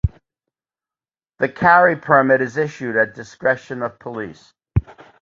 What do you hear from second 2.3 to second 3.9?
is issued at discretion